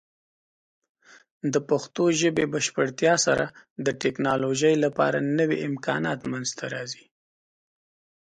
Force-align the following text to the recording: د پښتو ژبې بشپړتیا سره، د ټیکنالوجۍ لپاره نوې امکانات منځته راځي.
د 1.53 1.55
پښتو 1.69 2.03
ژبې 2.19 2.45
بشپړتیا 2.53 3.13
سره، 3.25 3.45
د 3.85 3.87
ټیکنالوجۍ 4.01 4.75
لپاره 4.85 5.17
نوې 5.39 5.57
امکانات 5.69 6.19
منځته 6.31 6.65
راځي. 6.73 7.05